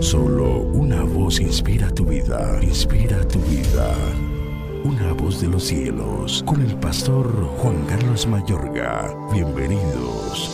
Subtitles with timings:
[0.00, 3.94] Solo una voz inspira tu vida, inspira tu vida.
[4.84, 7.26] Una voz de los cielos, con el pastor
[7.58, 9.14] Juan Carlos Mayorga.
[9.32, 10.50] Bienvenidos.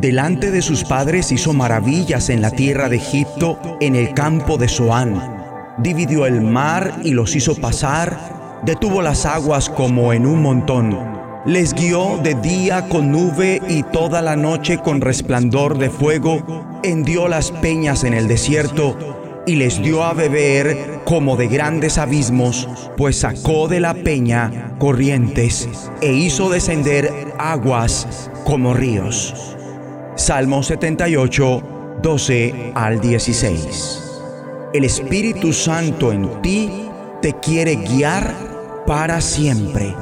[0.00, 4.68] Delante de sus padres hizo maravillas en la tierra de Egipto, en el campo de
[4.68, 5.44] Zoán.
[5.78, 11.19] Dividió el mar y los hizo pasar, detuvo las aguas como en un montón.
[11.46, 16.42] Les guió de día con nube y toda la noche con resplandor de fuego.
[16.82, 18.94] Hendió las peñas en el desierto
[19.46, 25.66] y les dio a beber como de grandes abismos, pues sacó de la peña corrientes
[26.02, 29.56] e hizo descender aguas como ríos.
[30.16, 31.62] Salmo 78,
[32.02, 34.02] 12 al 16.
[34.74, 36.70] El Espíritu Santo en ti
[37.22, 38.34] te quiere guiar
[38.86, 39.94] para siempre.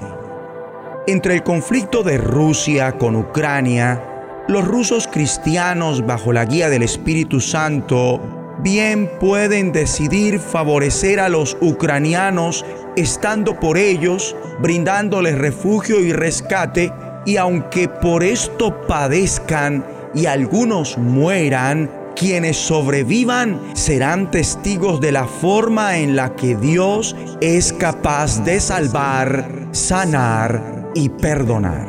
[1.09, 7.41] Entre el conflicto de Rusia con Ucrania, los rusos cristianos bajo la guía del Espíritu
[7.41, 8.21] Santo
[8.63, 16.93] bien pueden decidir favorecer a los ucranianos estando por ellos, brindándoles refugio y rescate,
[17.25, 25.97] y aunque por esto padezcan, y algunos mueran, quienes sobrevivan serán testigos de la forma
[25.97, 31.89] en la que Dios es capaz de salvar, sanar y perdonar.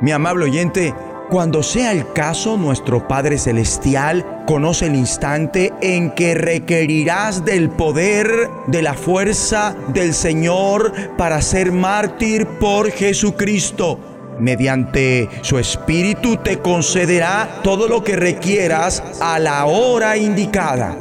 [0.00, 0.94] Mi amable oyente,
[1.30, 8.48] cuando sea el caso, nuestro Padre Celestial conoce el instante en que requerirás del poder,
[8.68, 13.98] de la fuerza del Señor para ser mártir por Jesucristo
[14.38, 20.96] mediante su espíritu te concederá todo lo que requieras a la hora indicada.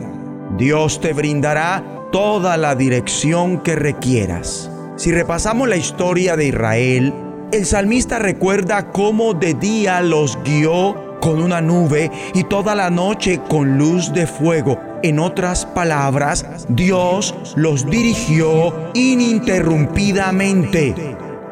[0.58, 4.72] Dios te brindará toda la dirección que requieras.
[4.98, 7.14] Si repasamos la historia de Israel,
[7.52, 13.42] el salmista recuerda cómo de día los guió con una nube y toda la noche
[13.50, 14.80] con luz de fuego.
[15.04, 20.96] En otras palabras, Dios los dirigió ininterrumpidamente.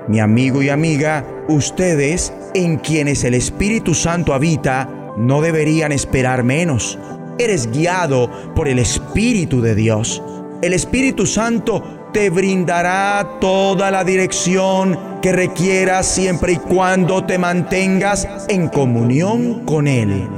[0.08, 4.88] Mi amigo y amiga, ustedes en quienes el Espíritu Santo habita,
[5.18, 6.98] no deberían esperar menos.
[7.38, 10.24] Eres guiado por el Espíritu de Dios.
[10.62, 18.28] El Espíritu Santo te brindará toda la dirección que requieras siempre y cuando te mantengas
[18.48, 20.30] en comunión con Él.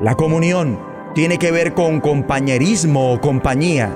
[0.00, 0.78] La comunión
[1.14, 3.90] tiene que ver con compañerismo o compañía,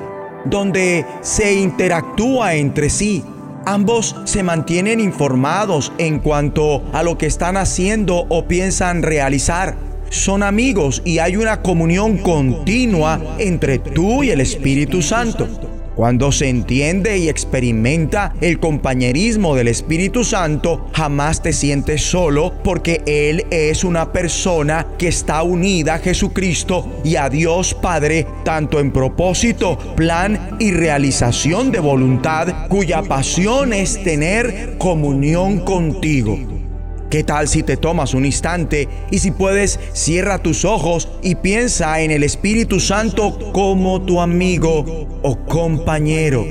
[0.45, 3.25] donde se interactúa entre sí
[3.69, 9.77] Ambos se mantienen informados en cuanto a lo que están haciendo o piensan realizar.
[10.09, 15.68] Son amigos y hay una comunión continua entre tú y el Espíritu Santo.
[15.99, 23.03] Cuando se entiende y experimenta el compañerismo del Espíritu Santo, jamás te sientes solo porque
[23.05, 28.93] Él es una persona que está unida a Jesucristo y a Dios Padre, tanto en
[28.93, 36.58] propósito, plan y realización de voluntad, cuya pasión es tener comunión contigo.
[37.11, 42.03] ¿Qué tal si te tomas un instante y si puedes cierra tus ojos y piensa
[42.03, 46.45] en el Espíritu Santo como tu amigo o compañero?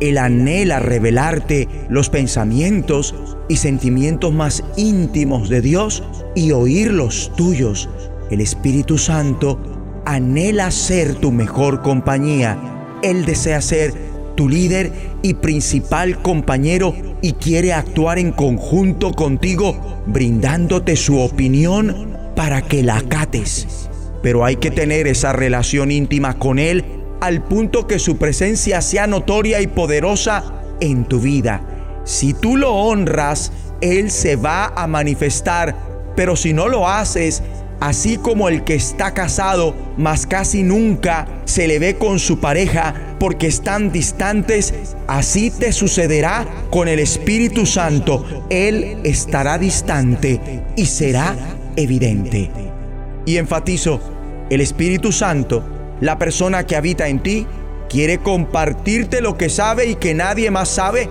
[0.00, 3.14] Él anhela revelarte los pensamientos
[3.48, 6.02] y sentimientos más íntimos de Dios
[6.34, 7.88] y oír los tuyos.
[8.28, 9.60] El Espíritu Santo
[10.04, 12.58] anhela ser tu mejor compañía.
[13.04, 13.94] Él desea ser
[14.34, 14.90] tu líder
[15.22, 22.98] y principal compañero y quiere actuar en conjunto contigo, brindándote su opinión para que la
[22.98, 23.88] acates.
[24.22, 26.84] Pero hay que tener esa relación íntima con Él
[27.20, 30.42] al punto que su presencia sea notoria y poderosa
[30.80, 31.62] en tu vida.
[32.04, 35.76] Si tú lo honras, Él se va a manifestar,
[36.16, 37.42] pero si no lo haces,
[37.82, 42.94] así como el que está casado, mas casi nunca se le ve con su pareja
[43.18, 48.24] porque están distantes, así te sucederá con el Espíritu Santo.
[48.50, 51.34] Él estará distante y será
[51.74, 52.52] evidente.
[53.26, 54.00] Y enfatizo,
[54.48, 55.64] el Espíritu Santo,
[56.00, 57.48] la persona que habita en ti,
[57.90, 61.08] quiere compartirte lo que sabe y que nadie más sabe,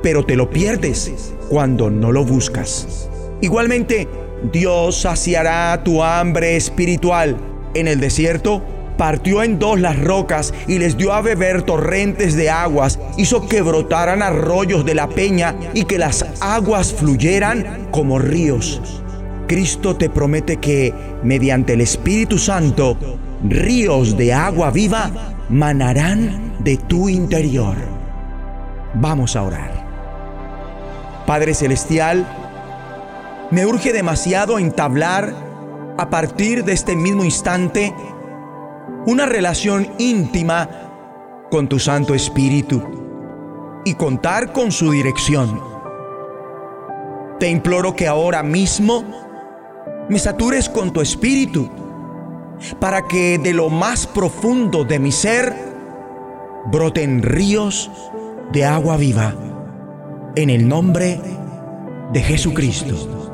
[0.00, 3.08] pero te lo pierdes cuando no lo buscas.
[3.40, 4.06] Igualmente,
[4.52, 7.36] Dios saciará tu hambre espiritual.
[7.74, 8.62] En el desierto
[8.96, 13.62] partió en dos las rocas y les dio a beber torrentes de aguas, hizo que
[13.62, 18.80] brotaran arroyos de la peña y que las aguas fluyeran como ríos.
[19.48, 22.96] Cristo te promete que, mediante el Espíritu Santo,
[23.46, 25.10] ríos de agua viva
[25.48, 27.76] manarán de tu interior.
[28.94, 29.84] Vamos a orar.
[31.26, 32.43] Padre Celestial,
[33.54, 35.32] me urge demasiado entablar
[35.96, 37.94] a partir de este mismo instante
[39.06, 40.68] una relación íntima
[41.52, 42.82] con tu Santo Espíritu
[43.84, 45.62] y contar con su dirección.
[47.38, 49.04] Te imploro que ahora mismo
[50.08, 51.70] me satures con tu Espíritu
[52.80, 55.54] para que de lo más profundo de mi ser
[56.72, 57.88] broten ríos
[58.50, 59.32] de agua viva.
[60.34, 61.20] En el nombre
[62.12, 63.33] de Jesucristo.